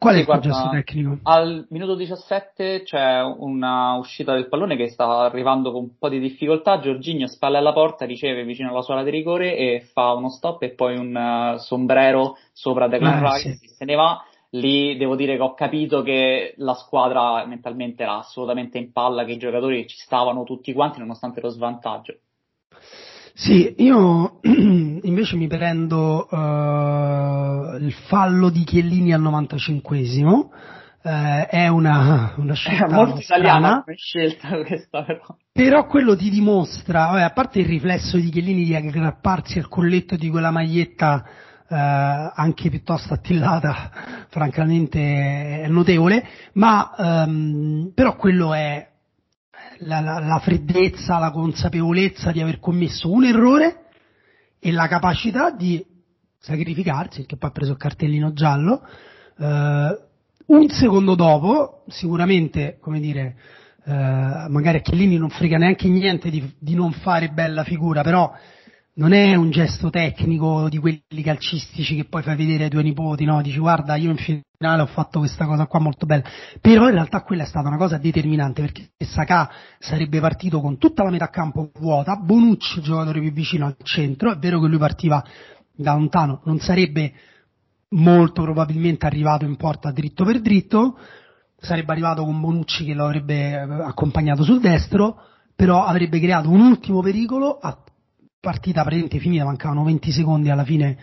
[0.00, 1.18] Qual è il gesto tecnico?
[1.24, 6.18] Al minuto 17 c'è una uscita del pallone che sta arrivando con un po' di
[6.18, 6.80] difficoltà.
[6.80, 10.70] Giorginio spalle alla porta, riceve vicino alla sua di rigore e fa uno stop e
[10.70, 13.56] poi un uh, sombrero sopra Declan ah, Rice.
[13.56, 13.68] Sì.
[13.74, 18.78] Se ne va lì devo dire che ho capito che la squadra mentalmente era assolutamente
[18.78, 22.14] in palla, che i giocatori ci stavano tutti quanti nonostante lo svantaggio.
[23.34, 32.34] Sì, io invece mi prendo uh, il fallo di Chiellini al 95esimo, uh, è una,
[32.36, 35.36] una scelta è molto italiana come scelta questa però.
[35.52, 40.16] Però quello ti dimostra, vabbè, a parte il riflesso di Chiellini di aggrapparsi al colletto
[40.16, 41.24] di quella maglietta
[41.68, 41.74] uh,
[42.34, 43.90] anche piuttosto attillata,
[44.28, 48.89] francamente è notevole, ma um, però quello è
[49.80, 53.84] la, la, la freddezza, la consapevolezza di aver commesso un errore
[54.58, 55.84] e la capacità di
[56.38, 58.82] sacrificarsi, che poi ha preso il cartellino giallo,
[59.38, 59.98] eh,
[60.46, 63.36] un secondo dopo, sicuramente, come dire,
[63.84, 68.32] eh, magari a Chiellini non frega neanche niente di, di, non fare bella figura, però
[68.94, 73.24] non è un gesto tecnico di quelli calcistici che poi fai vedere ai tuoi nipoti,
[73.24, 73.40] no?
[73.40, 76.24] Dici guarda io in finale ho fatto questa cosa qua molto bella,
[76.60, 81.04] però in realtà quella è stata una cosa determinante perché Saka sarebbe partito con tutta
[81.04, 84.78] la metà campo vuota, Bonucci il giocatore più vicino al centro, è vero che lui
[84.78, 85.24] partiva
[85.72, 87.12] da lontano, non sarebbe
[87.90, 90.98] molto probabilmente arrivato in porta dritto per dritto,
[91.56, 95.22] sarebbe arrivato con Bonucci che lo avrebbe accompagnato sul destro,
[95.54, 97.76] però avrebbe creato un ultimo pericolo a
[98.40, 100.96] partita praticamente finita, mancavano 20 secondi alla fine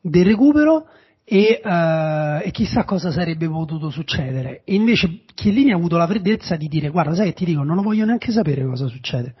[0.00, 0.86] del recupero
[1.24, 4.62] e, uh, e, chissà cosa sarebbe potuto succedere.
[4.64, 7.76] E invece Chiellini ha avuto la freddezza di dire guarda sai che ti dico non
[7.76, 9.34] lo voglio neanche sapere cosa succede.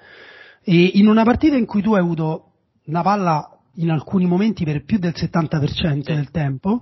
[0.64, 2.52] E in una partita in cui tu hai avuto
[2.86, 6.80] una palla in alcuni momenti per più del 70% del tempo,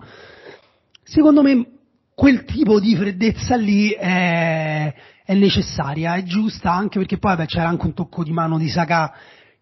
[1.02, 1.66] secondo me
[2.14, 4.94] quel tipo di freddezza lì è,
[5.24, 8.68] è necessaria, è giusta anche perché poi beh, c'era anche un tocco di mano di
[8.68, 9.12] Saka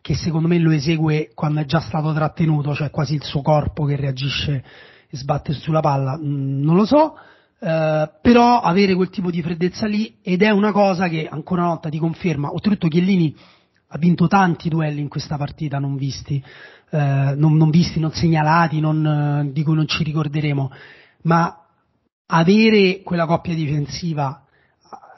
[0.00, 3.84] che secondo me lo esegue quando è già stato trattenuto, cioè quasi il suo corpo
[3.84, 4.64] che reagisce
[5.08, 7.16] e sbatte sulla palla, mm, non lo so,
[7.58, 11.70] eh, però avere quel tipo di freddezza lì ed è una cosa che ancora una
[11.70, 13.34] volta ti conferma, oltretutto Chiellini
[13.92, 16.42] ha vinto tanti duelli in questa partita non visti,
[16.90, 20.70] eh, non, non, visti, non segnalati, non, di cui non ci ricorderemo,
[21.22, 21.66] ma
[22.26, 24.44] avere quella coppia difensiva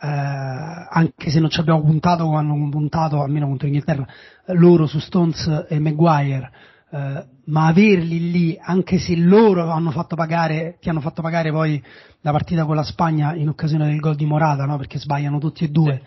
[0.02, 4.04] eh, anche se non ci abbiamo puntato come hanno puntato, almeno contro l'Inghilterra,
[4.46, 6.50] loro su Stones e Maguire,
[6.90, 11.80] eh, ma averli lì, anche se loro hanno fatto pagare, ti hanno fatto pagare poi
[12.22, 14.76] la partita con la Spagna in occasione del gol di Morata, no?
[14.76, 16.02] perché sbagliano tutti e due,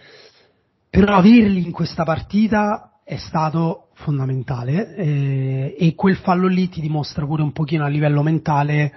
[0.89, 7.25] però averli in questa partita è stato fondamentale eh, e quel fallo lì ti dimostra
[7.25, 8.91] pure un pochino a livello mentale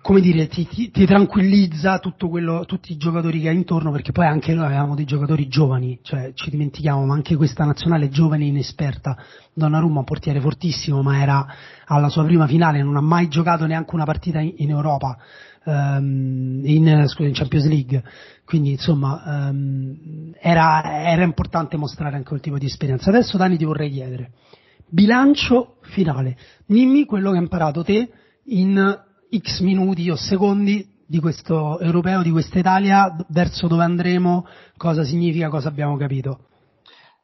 [0.00, 4.26] come dire, ti, ti, ti tranquillizza quello, tutti i giocatori che hai intorno, perché poi
[4.26, 8.48] anche noi avevamo dei giocatori giovani, cioè ci dimentichiamo, ma anche questa nazionale giovane e
[8.48, 9.16] inesperta,
[9.52, 11.46] Donnarumma, un portiere fortissimo, ma era
[11.86, 15.18] alla sua prima finale, non ha mai giocato neanche una partita in, in Europa,
[15.64, 18.02] um, in, scusa, in, Champions League,
[18.44, 23.10] quindi insomma um, era, era importante mostrare anche quel tipo di esperienza.
[23.10, 24.30] Adesso Dani ti vorrei chiedere,
[24.88, 28.08] bilancio finale, dimmi quello che hai imparato te
[28.44, 35.04] in X minuti o secondi di questo europeo, di questa Italia, verso dove andremo, cosa
[35.04, 36.46] significa, cosa abbiamo capito?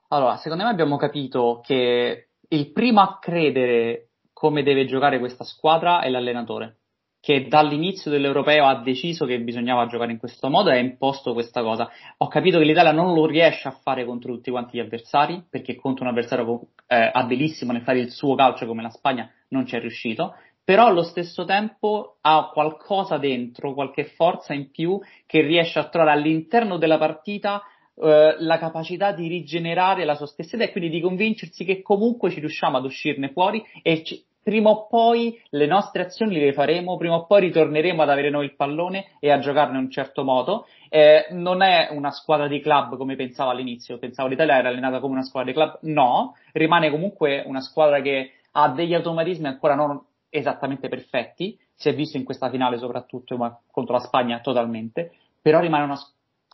[0.08, 6.00] Allora, secondo me abbiamo capito che il primo a credere come deve giocare questa squadra
[6.00, 6.78] è l'allenatore,
[7.20, 11.62] che dall'inizio dell'europeo ha deciso che bisognava giocare in questo modo e ha imposto questa
[11.62, 11.90] cosa.
[12.18, 15.74] Ho capito che l'Italia non lo riesce a fare contro tutti quanti gli avversari, perché
[15.74, 19.76] contro un avversario eh, abilissimo nel fare il suo calcio come la Spagna non ci
[19.76, 20.34] è riuscito,
[20.64, 26.18] però allo stesso tempo ha qualcosa dentro, qualche forza in più che riesce a trovare
[26.18, 27.62] all'interno della partita
[27.96, 32.30] eh, la capacità di rigenerare la sua stessa idea e quindi di convincersi che comunque
[32.30, 36.96] ci riusciamo ad uscirne fuori e ci, prima o poi le nostre azioni le faremo,
[36.96, 40.24] prima o poi ritorneremo ad avere noi il pallone e a giocarne in un certo
[40.24, 40.66] modo.
[40.88, 45.14] Eh, non è una squadra di club come pensavo all'inizio, pensavo l'Italia era allenata come
[45.14, 50.00] una squadra di club, no, rimane comunque una squadra che ha degli automatismi ancora non
[50.34, 55.60] esattamente perfetti, si è visto in questa finale soprattutto, ma contro la Spagna totalmente, però
[55.60, 55.98] rimane una,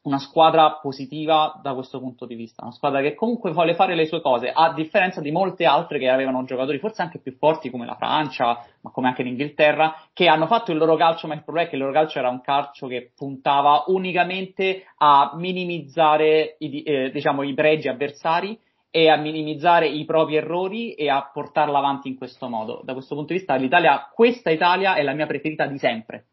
[0.02, 4.04] una squadra positiva da questo punto di vista, una squadra che comunque vuole fare le
[4.04, 7.86] sue cose, a differenza di molte altre che avevano giocatori forse anche più forti come
[7.86, 11.66] la Francia, ma come anche l'Inghilterra, che hanno fatto il loro calcio, ma il problema
[11.66, 17.10] è che il loro calcio era un calcio che puntava unicamente a minimizzare i, eh,
[17.10, 18.58] diciamo, i pregi avversari
[18.90, 22.82] e a minimizzare i propri errori e a portarla avanti in questo modo.
[22.84, 26.24] Da questo punto di vista l'Italia, questa Italia è la mia preferita di sempre.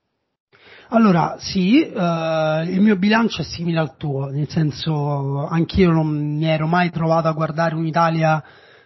[0.90, 6.48] Allora, sì, eh, il mio bilancio è simile al tuo, nel senso anch'io non mi
[6.48, 8.42] ero mai trovato a guardare un'Italia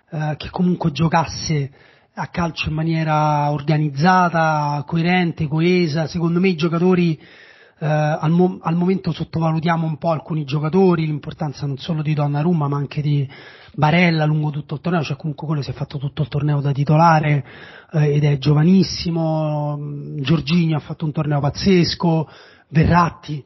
[0.09, 1.71] eh, che comunque giocasse
[2.13, 6.07] a calcio in maniera organizzata, coerente, coesa.
[6.07, 7.19] Secondo me i giocatori
[7.81, 12.67] eh, al, mo- al, momento sottovalutiamo un po' alcuni giocatori, l'importanza non solo di Donnarumma
[12.67, 13.27] ma anche di
[13.73, 16.71] Barella lungo tutto il torneo, cioè comunque quello si è fatto tutto il torneo da
[16.71, 17.43] titolare
[17.93, 19.79] eh, ed è giovanissimo,
[20.17, 22.29] Giorginio ha fatto un torneo pazzesco,
[22.69, 23.43] Verratti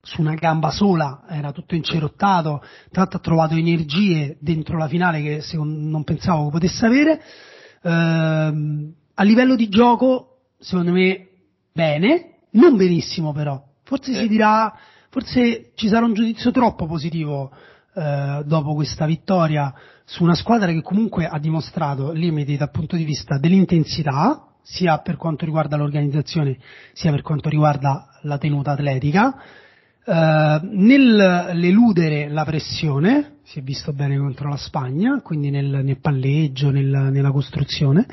[0.00, 2.60] su una gamba sola, era tutto incerottato,
[2.90, 7.20] tra l'altro ha trovato energie dentro la finale che non pensavo potesse avere.
[7.82, 7.90] Eh,
[9.14, 11.28] a livello di gioco, secondo me,
[11.72, 14.72] bene, non benissimo però, forse si dirà,
[15.08, 17.50] forse ci sarà un giudizio troppo positivo
[17.94, 23.04] eh, dopo questa vittoria su una squadra che comunque ha dimostrato limiti dal punto di
[23.04, 26.58] vista dell'intensità, sia per quanto riguarda l'organizzazione,
[26.92, 29.34] sia per quanto riguarda la tenuta atletica,
[30.04, 36.70] eh, nell'eludere la pressione, si è visto bene contro la Spagna, quindi nel, nel palleggio,
[36.70, 38.06] nel, nella costruzione,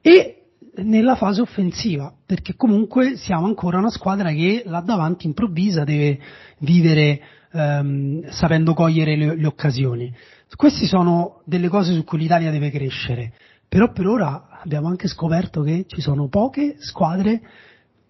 [0.00, 0.41] e
[0.76, 6.18] nella fase offensiva, perché comunque siamo ancora una squadra che là davanti improvvisa, deve
[6.58, 7.20] vivere
[7.52, 10.12] ehm, sapendo cogliere le, le occasioni.
[10.54, 13.32] Queste sono delle cose su cui l'Italia deve crescere,
[13.68, 17.40] però per ora abbiamo anche scoperto che ci sono poche squadre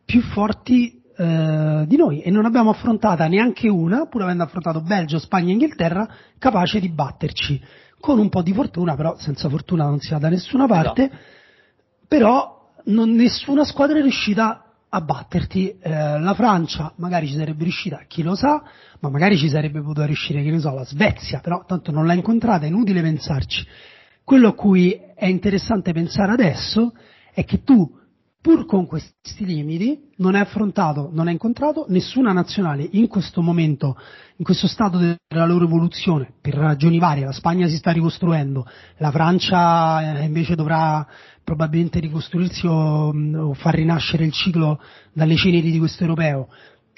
[0.05, 5.19] più forti eh, di noi e non abbiamo affrontata neanche una, pur avendo affrontato Belgio,
[5.19, 7.61] Spagna e Inghilterra, capace di batterci.
[8.01, 11.19] Con un po' di fortuna, però senza fortuna non si va da nessuna parte, no.
[12.13, 15.79] Però non, nessuna squadra è riuscita a batterti.
[15.81, 18.63] Eh, la Francia magari ci sarebbe riuscita, chi lo sa,
[19.01, 22.13] ma magari ci sarebbe potuta riuscire, che ne so, la Svezia, però tanto non l'ha
[22.13, 23.67] incontrata, è inutile pensarci.
[24.25, 26.93] Quello a cui è interessante pensare adesso
[27.33, 27.91] è che tu,
[28.43, 33.97] pur con questi limiti, non hai affrontato, non hai incontrato nessuna nazionale in questo momento,
[34.37, 37.25] in questo stato della loro evoluzione, per ragioni varie.
[37.25, 41.07] La Spagna si sta ricostruendo, la Francia eh, invece dovrà
[41.45, 44.81] probabilmente ricostruirsi o, mm, o far rinascere il ciclo
[45.13, 46.49] dalle ceneri di questo europeo.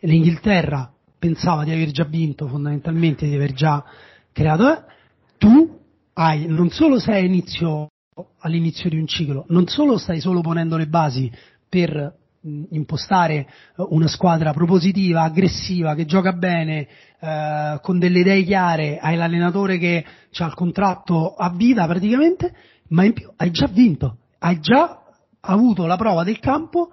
[0.01, 3.85] L'Inghilterra pensava di aver già vinto fondamentalmente, di aver già
[4.33, 4.85] creato,
[5.37, 5.79] tu
[6.15, 7.89] hai, non solo sei inizio,
[8.41, 11.31] all'inizio di un ciclo, non solo stai solo ponendo le basi
[11.69, 12.15] per
[12.71, 16.87] impostare una squadra propositiva, aggressiva, che gioca bene,
[17.19, 20.05] eh, con delle idee chiare, hai l'allenatore che
[20.37, 22.55] ha il contratto a vita praticamente,
[22.89, 25.01] ma in più hai già vinto, hai già
[25.41, 26.91] avuto la prova del campo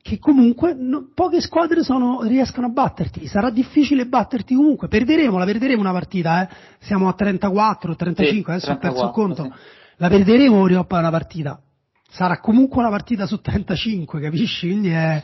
[0.00, 5.44] che comunque no, poche squadre sono, riescono a batterti, sarà difficile batterti comunque, perderemo, la
[5.44, 6.54] perderemo una partita, eh?
[6.78, 9.84] siamo a 34, 35, sì, adesso 34, ho perso il conto, sì.
[9.96, 11.60] La perderemo Orioppa una partita,
[12.08, 14.68] sarà comunque una partita su 35, capisci?
[14.68, 15.22] Quindi è,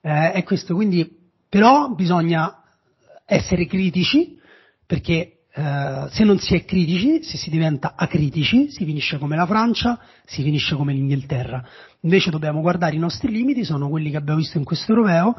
[0.00, 1.08] è, è questo, quindi
[1.48, 2.62] però bisogna
[3.26, 4.38] essere critici
[4.86, 9.46] perché Uh, se non si è critici, se si diventa acritici, si finisce come la
[9.46, 11.64] Francia, si finisce come l'Inghilterra.
[12.00, 15.36] Invece dobbiamo guardare i nostri limiti, sono quelli che abbiamo visto in questo europeo,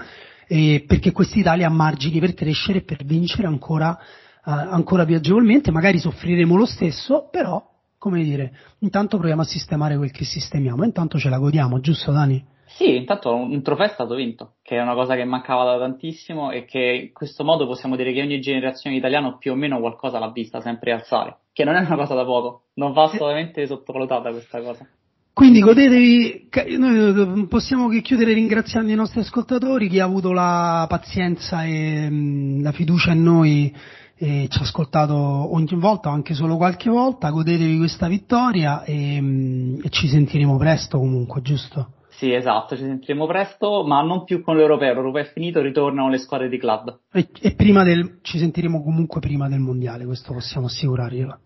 [0.47, 5.69] eh, perché quest'Italia ha margini per crescere e per vincere ancora, uh, ancora più agevolmente,
[5.71, 7.61] magari soffriremo lo stesso, però,
[7.97, 12.53] come dire, intanto proviamo a sistemare quel che sistemiamo, intanto ce la godiamo, giusto Dani?
[12.67, 16.51] Sì, intanto un trofeo è stato vinto, che è una cosa che mancava da tantissimo
[16.51, 20.19] e che in questo modo possiamo dire che ogni generazione italiana più o meno qualcosa
[20.19, 24.31] l'ha vista sempre alzare, che non è una cosa da poco, non va assolutamente sottovalutata
[24.31, 24.87] questa cosa.
[25.31, 31.65] Quindi godetevi, noi possiamo che chiudere ringraziando i nostri ascoltatori, chi ha avuto la pazienza
[31.65, 33.75] e mh, la fiducia in noi
[34.17, 39.81] e ci ha ascoltato ogni volta, anche solo qualche volta, godetevi questa vittoria e, mh,
[39.83, 41.89] e ci sentiremo presto comunque, giusto?
[42.09, 44.93] Sì, esatto, ci sentiremo presto, ma non più con l'Europeo.
[44.93, 46.97] L'Europeo è finito, ritornano le squadre di club.
[47.11, 51.39] E, e prima del, ci sentiremo comunque prima del mondiale, questo possiamo assicurarglielo.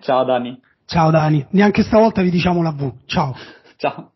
[0.00, 0.60] Ciao Dani.
[0.84, 2.92] Ciao Dani, neanche stavolta vi diciamo la V.
[3.06, 3.34] Ciao.
[3.76, 4.10] Ciao.